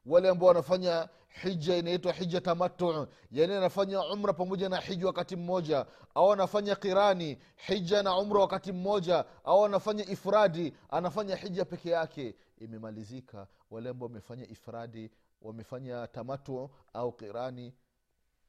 wale 0.05 0.29
ambao 0.29 0.47
wanafanya 0.47 1.09
hija 1.41 1.77
inaitwa 1.77 2.13
hija 2.13 2.41
tamatu 2.41 3.07
yani 3.31 3.53
anafanya 3.53 4.01
umra 4.13 4.33
pamoja 4.33 4.69
na 4.69 4.77
hija 4.77 5.07
wakati 5.07 5.35
mmoja 5.35 5.85
au 6.15 6.33
anafanya 6.33 6.75
kirani 6.75 7.37
hija 7.67 8.03
na 8.03 8.17
umra 8.17 8.39
wakati 8.39 8.71
mmoja 8.71 9.25
au 9.43 9.65
anafanya 9.65 10.09
ifradi 10.09 10.73
anafanya 10.89 11.35
hija 11.35 11.65
peke 11.65 11.89
yake 11.89 12.35
imemalizika. 12.57 13.47
Wale 13.71 13.89
ambao 13.89 14.07
wamefanya 14.07 14.47
ifradi 14.49 15.11
wamefanya 15.41 16.07
tamatu 16.07 16.69
au 16.93 17.11
kirani 17.11 17.73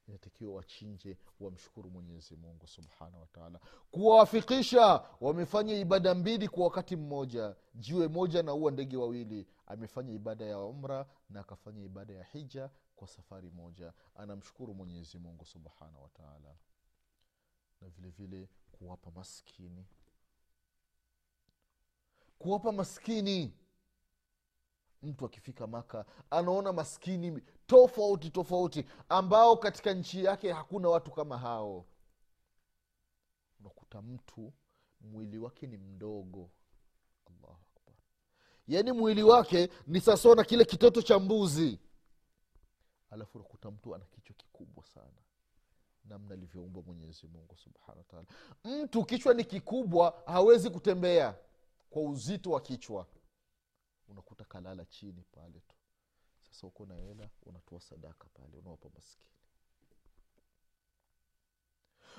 inatakiwa 0.09 0.55
wachinje 0.55 1.17
wamshukuru 1.41 1.91
mwenyezi 1.91 2.37
mungu 2.37 2.67
subhanahu 2.67 3.21
wataala 3.21 3.61
kuwawafikisha 3.91 5.05
wamefanya 5.21 5.75
ibada 5.75 6.15
mbili 6.15 6.49
kwa 6.49 6.65
wakati 6.65 6.97
mmoja. 6.97 7.57
Jiwe 7.75 8.09
moja 8.09 8.43
na 8.43 8.55
uwa 8.55 8.71
ndege 8.73 8.97
wawili. 8.97 9.47
Amefanya 9.67 10.13
ibada 10.13 10.45
ya 10.45 10.59
umra 10.59 11.07
na 11.31 11.41
akafanya 11.41 11.83
ibada 11.83 12.15
ya 12.15 12.25
hija 12.25 12.71
kwa 12.97 13.09
safari 13.09 13.51
moja. 13.51 13.93
Anamshukuru 14.15 14.75
mwenyezi 14.75 15.19
mungu 15.19 15.45
subhanahu 15.45 16.03
wataala 16.03 16.57
na 17.81 17.89
vile 17.89 18.09
vile 18.11 18.49
kuwapa 18.73 19.11
maskini. 19.11 19.87
Kuwapa 22.39 22.73
maskini 22.73 23.53
mtu 25.05 25.27
akifika 25.27 25.67
maka 25.67 26.05
anaona 26.31 26.73
maskini 26.73 27.43
tofauti 27.67 28.31
tofauti 28.31 28.85
ambao 29.09 29.57
katika 29.57 29.93
nchi 29.95 30.25
yake 30.25 30.53
hakuna 30.53 30.89
watu 30.89 31.11
kama 31.11 31.39
hao. 31.39 31.87
Unakuta 33.61 34.03
mtu 34.03 34.53
mwili 35.01 35.39
wake 35.39 35.67
ni 35.67 35.77
mdogo. 35.77 36.51
Allahu 37.27 37.59
yaani 38.69 38.93
mwili 38.93 39.23
wake 39.23 39.69
ni 39.87 40.01
sasawa 40.01 40.37
na 40.37 40.45
kile 40.45 40.65
kitoto 40.65 41.03
cha 41.03 41.19
mbuzi. 41.19 41.79
Alafu 43.11 43.39
unakuta 43.39 43.71
mtu 43.71 43.95
ana 43.95 44.05
kichwa 44.05 44.35
kikubwa 44.37 44.85
sana. 44.85 45.21
Namna 46.05 46.35
alivyoumbwa 46.35 46.83
mwenyezi 46.83 47.27
mungu 47.27 47.57
wataala 47.87 48.27
mtu 48.65 49.05
kichwa 49.05 49.35
ni 49.35 49.45
kikubwa 49.45 50.23
hawezi 50.27 50.71
kutembea 50.71 51.39
kwa 51.91 52.03
uzito 52.03 52.51
wa 52.51 52.61
kichwa 52.61 53.07
unakuta 54.09 54.45
kalala 54.45 54.85
chini 54.85 55.25
pale 55.33 55.61
tu. 55.61 55.75
Sasa 56.51 56.67
uko 56.67 56.87
na 56.87 56.95
hela 56.95 57.31
unatoa 57.43 57.81
sadaka 57.81 58.29
pale 58.35 58.57
unawapa 58.59 58.89
maskini. 58.95 59.29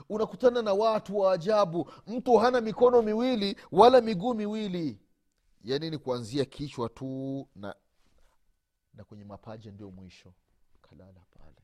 Unakutana 0.09 0.61
na 0.61 0.73
watu 0.73 1.17
wa 1.19 1.33
ajabu. 1.33 1.91
Mtu 2.07 2.37
hana 2.37 2.61
mikono 2.61 3.01
miwili 3.01 3.57
wala 3.71 4.01
miguu 4.01 4.33
miwili. 4.33 4.99
Yaani 5.63 5.89
ni 5.89 5.97
kuanzia 5.97 6.45
kichwa 6.45 6.89
tu 6.89 7.47
na 7.55 7.75
na 8.93 9.03
kwenye 9.03 9.25
mapaja 9.25 9.71
ndio 9.71 9.91
mwisho. 9.91 10.33
Kalala 10.81 11.25
pale. 11.39 11.61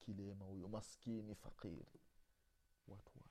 Kilema 0.00 0.44
huyo 0.44 0.68
maskini 0.68 1.34
fakiri. 1.34 2.00
Watu 2.88 3.10
wa 3.18 3.24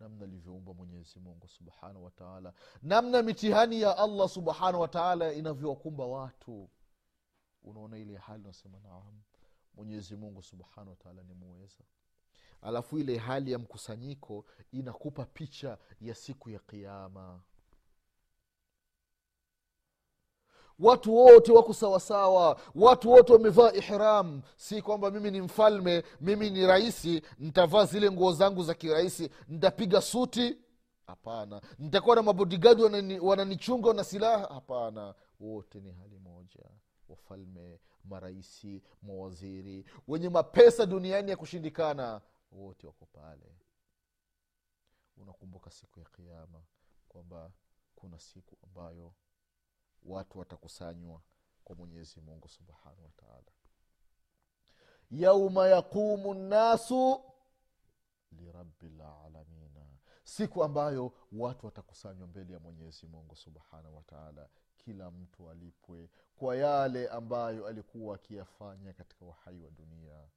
namna 0.00 0.24
alivyoumba 0.24 0.74
mwenyezi 0.74 1.20
mungu 1.20 1.48
subhanahu 1.48 2.04
wataala 2.04 2.52
namna 2.82 3.22
mitihani 3.22 3.80
ya 3.80 3.98
allah 3.98 4.28
subhanahu 4.28 4.80
wataala 4.80 5.32
inavyowakumba 5.32 6.06
watu. 6.06 6.70
Unaona 7.62 7.98
ile 7.98 8.16
hali 8.16 8.44
unasema 8.44 8.80
naam 8.80 9.20
mwenyezi 9.74 10.16
mungu 10.16 10.42
subhanahu 10.42 10.90
wataala 10.90 11.22
ni 11.22 11.34
muweza. 11.34 11.84
Alafu 12.62 12.98
ile 12.98 13.16
hali 13.18 13.52
ya 13.52 13.58
mkusanyiko 13.58 14.44
inakupa 14.72 15.24
picha 15.24 15.78
ya 16.00 16.14
siku 16.14 16.50
ya 16.50 16.58
kiama 16.58 17.42
watu 20.78 21.16
wote 21.16 21.52
wako 21.52 21.74
sawasawa. 21.74 22.60
Watu 22.74 23.10
wote 23.10 23.32
wamevaa 23.32 23.72
ihram. 23.72 24.42
Si 24.56 24.82
kwamba 24.82 25.10
mimi 25.10 25.30
ni 25.30 25.40
mfalme 25.40 26.02
mimi 26.20 26.50
ni 26.50 26.66
rahisi 26.66 27.22
nitavaa 27.38 27.84
zile 27.84 28.10
nguo 28.10 28.32
zangu 28.32 28.62
za 28.62 28.74
kirahisi 28.74 29.30
nitapiga 29.48 30.00
suti? 30.00 30.56
Hapana. 31.06 31.60
Nitakuwa 31.78 32.16
na 32.16 32.22
mabodigadi 32.22 32.82
wanani- 32.82 33.18
wananichunga 33.20 33.92
na 33.92 34.04
silaha? 34.04 34.46
Hapana. 34.54 35.14
Wote 35.40 35.80
ni 35.80 35.92
hali 35.92 36.18
moja. 36.18 36.64
Wafalme 37.08 37.80
maraisi 38.04 38.82
mawaziri 39.02 39.84
wenye 40.08 40.28
mapesa 40.28 40.86
duniani 40.86 41.30
ya 41.30 41.36
kushindikana 41.36 42.20
wote 42.52 42.86
wako 42.86 43.06
pale. 43.12 43.56
Unakumbuka 45.16 45.70
siku 45.70 46.00
ya 46.00 46.06
kiama 46.16 46.62
kwamba 47.08 47.50
kuna 47.96 48.18
siku 48.18 48.56
ambayo 48.64 49.12
watu 50.08 50.38
watakusanywa 50.38 51.22
kwa 51.64 51.76
mwenyezi 51.76 52.20
mungu 52.20 52.48
subhanahu 52.48 53.04
wataala 53.04 53.52
yauma 55.10 55.68
yaqumu 55.68 56.34
nnasu 56.34 57.24
lirabi 58.32 58.88
lalamina 58.88 59.86
siku 60.24 60.64
ambayo 60.64 61.12
watu 61.32 61.66
watakusanywa 61.66 62.26
mbele 62.26 62.52
ya 62.52 62.58
mwenyezi 62.60 63.06
mungu 63.06 63.36
subhanahu 63.36 63.96
wataala 63.96 64.48
kila 64.76 65.10
mtu 65.10 65.50
alipwe 65.50 66.10
kwa 66.36 66.56
yale 66.56 67.08
ambayo 67.08 67.66
alikuwa 67.66 68.14
akiyafanya 68.14 68.92
katika 68.92 69.24
uhai 69.24 69.60
wa 69.60 69.70
dunia 69.70 70.28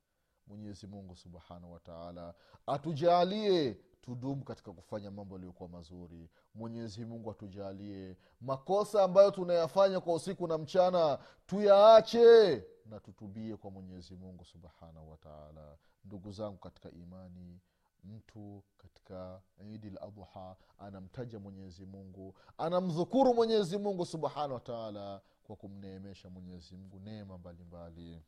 mwenyezi 0.51 0.87
mungu 0.87 1.15
subhanahu 1.15 1.73
wataala 1.73 2.33
atujalie 2.67 3.77
tudumu 4.01 4.43
katika 4.43 4.71
kufanya 4.73 5.11
mambo 5.11 5.35
yaliyokuwa 5.35 5.69
mazuri. 5.69 6.29
Mwenyezi 6.55 7.05
mungu 7.05 7.31
atujalie 7.31 8.17
makosa 8.41 9.03
ambayo 9.03 9.31
tunayafanya 9.31 9.99
kwa 9.99 10.13
usiku 10.13 10.47
na 10.47 10.57
mchana 10.57 11.19
tuyaache 11.47 12.63
na 12.85 12.99
tutubie 12.99 13.57
kwa 13.57 13.71
mwenyezi 13.71 14.15
mungu 14.15 14.45
subhanahu 14.45 15.11
wataala 15.11 15.77
ndugu 16.05 16.31
zangu 16.31 16.57
katika 16.57 16.91
imani 16.91 17.59
mtu 18.03 18.63
katika 18.77 19.41
idi 19.73 19.89
ladha 19.89 20.55
anamtaja 20.77 21.39
mwenyezi 21.39 21.85
mungu 21.85 22.35
anamdhukuru 22.57 23.33
mwenyezi 23.33 23.77
mungu 23.77 24.05
subhanahu 24.05 24.53
wataala 24.53 25.21
kwa 25.43 25.55
kumneemesha 25.55 26.29
mwenyezi 26.29 26.77
mungu 26.77 26.99
neema 26.99 27.37
mbalimbali 27.37 28.23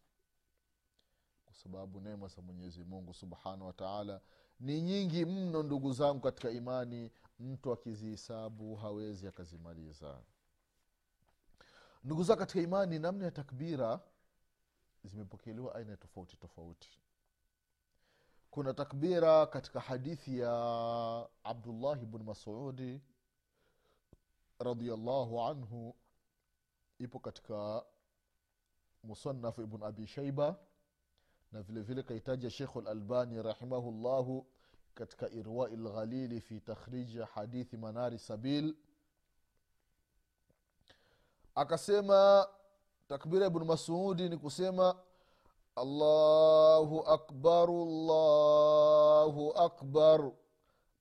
kwa 1.53 1.61
sababu 1.61 2.01
neema 2.01 2.27
za 2.27 2.41
mwenyezi 2.41 2.83
mungu 2.83 3.13
subhanahu 3.13 3.65
wataala 3.65 4.21
ni 4.59 4.81
nyingi 4.81 5.25
mno 5.25 5.63
ndugu 5.63 5.93
zangu 5.93 6.19
katika 6.21 6.49
imani. 6.51 7.11
Mtu 7.39 7.71
akizihisabu 7.71 8.75
hawezi 8.75 9.27
akazimaliza. 9.27 10.19
Ndugu 12.03 12.23
zangu 12.23 12.39
katika 12.39 12.61
imani 12.61 12.99
namna 12.99 13.25
ya 13.25 13.31
takbira 13.31 13.99
zimepokelewa 15.03 15.75
aina 15.75 15.97
tofauti 15.97 16.37
tofauti. 16.37 16.89
Kuna 18.51 18.73
takbira 18.73 19.45
katika 19.45 19.79
hadithi 19.79 20.39
ya 20.39 21.29
abdullahi 21.43 22.05
bnu 22.05 22.23
masudi 22.23 23.01
radiallahu 24.59 25.41
anhu 25.41 25.95
ipo 26.99 27.19
katika 27.19 27.83
musanafu 29.03 29.61
ibn 29.61 29.83
abi 29.83 30.07
shaiba 30.07 30.59
na 31.53 31.61
vilevile 31.61 31.81
vile 31.81 32.03
kaitaja 32.03 32.49
shekhu 32.49 32.81
lalbani 32.81 33.41
rahimahullahu 33.43 34.45
katika 34.93 35.29
irwai 35.29 35.75
lghalili 35.75 36.41
fi 36.41 36.59
takhriji 36.59 37.17
hadithi 37.19 37.77
manari 37.77 38.19
sabil. 38.19 38.75
Akasema 41.55 42.47
takbira 43.07 43.47
ibnu 43.47 43.65
masudi 43.65 44.29
ni 44.29 44.37
kusema 44.37 44.95
allahu 45.75 46.99
akbar 47.07 47.69
allahu 47.69 49.53
akbar 49.57 50.31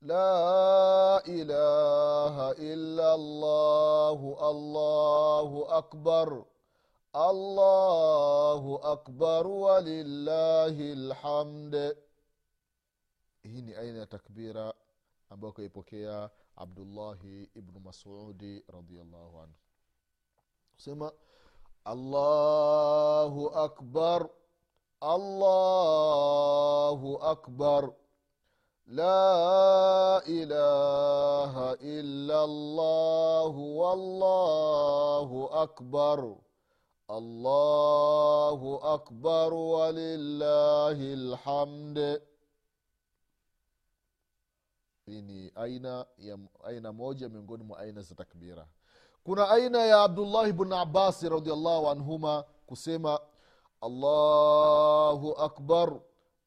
la 0.02 1.22
ilaha 1.26 2.54
illa 2.54 3.12
allahu 3.12 4.36
allahu 4.36 5.64
akbar 5.64 6.44
allahu 7.12 8.80
akbar 8.80 9.44
walillahi 9.46 10.94
lhamd 10.96 11.74
hii 13.44 13.62
ni 13.62 13.74
aina 13.74 13.98
ya 13.98 14.06
takbira 14.06 14.74
ambayo 15.30 15.52
kaipokea 15.52 16.30
abdullahi 16.56 17.50
ibnu 17.54 17.80
masudi 17.80 18.64
radiallahu 18.68 19.40
anhu 19.44 19.54
sema 20.76 21.12
allahu 21.84 23.48
akbar 23.50 24.28
allahu 25.00 25.90
akbar 27.22 27.92
la 28.86 30.22
ilaha 30.26 31.76
illa 31.80 32.46
llahu 32.46 33.78
wallahu 33.78 35.48
akbar 35.60 36.36
allahu 37.12 38.80
akbar 38.96 39.52
walillahi 39.52 41.16
lhamd 41.16 41.98
ni 45.06 45.52
aina 45.54 46.06
ya 46.18 46.38
aina 46.64 46.92
moja 46.92 47.28
miongoni 47.28 47.64
mwa 47.64 47.78
aina 47.78 48.00
za 48.02 48.14
takbira. 48.14 48.66
Kuna 49.24 49.48
aina 49.50 49.78
ya 49.78 50.02
abdullahi 50.02 50.52
bnu 50.52 50.76
abasi 50.76 51.28
radiallahu 51.28 51.88
anhuma 51.90 52.44
kusema 52.66 53.20
allahu 53.80 55.32
akbar 55.38 56.00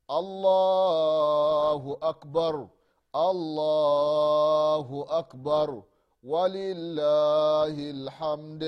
allahu 0.07 1.97
akbar 2.01 2.67
allahu 3.13 5.03
akbar 5.09 5.83
walillahi 6.23 7.93
lhamd 7.93 8.63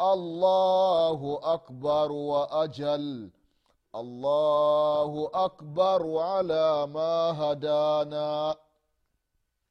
allahu 0.00 1.36
akbar 1.44 2.08
wa 2.12 2.48
ajal. 2.64 3.28
Allahu 3.92 5.28
akbar 5.34 6.00
ala 6.40 6.86
ma 6.86 7.34
hadana. 7.36 8.56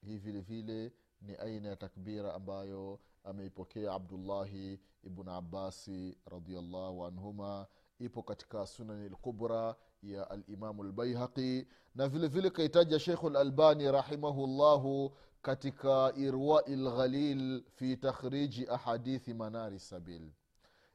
Hii 0.06 0.18
vile 0.18 0.40
vile 0.42 0.92
ni 1.22 1.36
aina 1.36 1.70
ya 1.70 1.76
takbira 1.76 2.34
ambayo 2.34 3.00
ameipokea 3.24 3.94
abdullahi 3.94 4.80
ibnu 5.04 5.32
abasi 5.32 6.18
radiallahu 6.32 7.06
anhuma 7.06 7.68
ipo 8.00 8.24
katika 8.24 8.66
sunani 8.68 9.10
lkubra 9.10 9.76
ya 10.04 10.30
alimamu 10.30 10.84
lbaihaqi 10.84 11.68
na 11.96 12.08
vile 12.08 12.28
vile 12.28 12.50
kaitaja 12.50 13.00
sheikhu 13.00 13.30
lalbani 13.30 13.92
rahimahullahu 13.92 15.18
katika 15.42 16.14
irwai 16.16 16.76
lghalil 16.76 17.64
fi 17.76 17.98
takhriji 17.98 18.68
ahadithi 18.68 19.34
manari 19.34 19.80
sabil. 19.80 20.32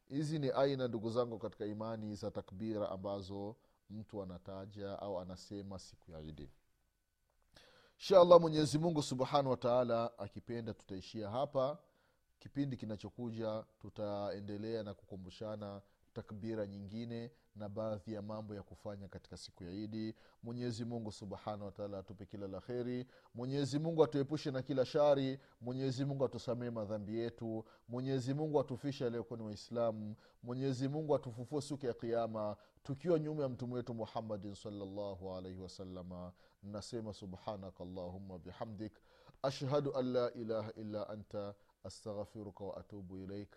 Hizi 0.09 0.39
ni 0.39 0.51
aina 0.51 0.89
ndugu 0.89 1.11
zangu 1.11 1.39
katika 1.39 1.67
imani 1.67 2.15
za 2.15 2.31
takbira 2.31 2.89
ambazo 2.91 3.57
mtu 3.91 4.23
anataja 4.23 4.99
au 4.99 5.21
anasema 5.21 5.79
siku 5.79 6.11
ya 6.11 6.21
idi 6.21 6.51
insha 7.99 8.21
allah 8.21 8.41
mwenyezi 8.41 8.79
subhanahu 9.03 9.51
wataala 9.51 10.19
akipenda 10.19 10.75
tutaishia 10.75 11.31
hapa. 11.31 11.79
Kipindi 12.39 12.77
kinachokuja 12.77 13.65
tutaendelea 13.81 14.83
na 14.83 14.95
kukumbushana 14.95 15.83
takbira 16.15 16.67
nyingine 16.67 17.31
na 17.57 17.69
baadhi 17.69 18.13
ya 18.15 18.23
mambo 18.23 18.55
ya 18.55 18.63
kufanya 18.63 19.09
katika 19.09 19.37
siku 19.37 19.65
ya 19.65 19.71
idi. 19.71 20.15
Mwenyezi 20.43 20.85
mungu 20.85 21.13
subhanahu 21.13 21.65
wataala 21.65 21.99
atupe 21.99 22.27
kila 22.27 22.49
la 22.49 22.61
kheri. 22.61 23.07
Mwenyezi 23.35 23.79
mungu 23.79 24.05
atuepushe 24.05 24.51
na 24.51 24.63
kila 24.63 24.85
shari. 24.85 25.39
Mwenyezi 25.61 26.05
mungu 26.05 26.25
atusamee 26.25 26.71
madhambi 26.71 27.19
yetu. 27.19 27.65
Mwenyezi 27.89 28.35
mungu 28.35 28.61
atufishe 28.61 29.07
aliyokuwa 29.07 29.39
ni 29.39 29.45
waislamu. 29.45 30.17
Mwenyezi 30.43 30.89
mungu 30.89 31.15
atufufue 31.15 31.61
siku 31.63 31.87
ya 31.87 31.93
kiama 31.95 32.57
tukiwa 32.83 33.19
nyuma 33.19 33.43
ya 33.43 33.49
mtume 33.49 33.75
wetu 33.75 33.95
muhammadin 33.95 34.55
salllahu 34.55 35.35
alaihi 35.35 35.61
wasalama 35.61 36.33
nasema 36.63 37.13
subhanaka 37.13 37.85
allahumma 37.85 38.39
bihamdik. 38.39 38.93
Ashhadu 39.43 39.97
an 39.97 40.13
la 40.13 40.33
ilaha 40.33 40.73
illa 40.73 41.09
anta 41.09 41.55
astaghfiruka 41.85 42.65
waatubu 42.65 43.19
ilaik 43.19 43.57